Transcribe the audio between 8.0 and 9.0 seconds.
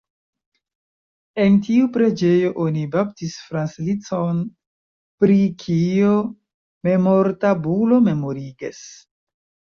memorigas.